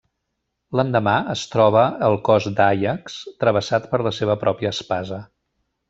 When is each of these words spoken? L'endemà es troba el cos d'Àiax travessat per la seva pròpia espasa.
L'endemà 0.79 1.13
es 1.33 1.43
troba 1.51 1.83
el 2.09 2.17
cos 2.29 2.49
d'Àiax 2.61 3.21
travessat 3.45 3.89
per 3.93 4.01
la 4.09 4.15
seva 4.23 4.41
pròpia 4.47 4.77
espasa. 4.79 5.23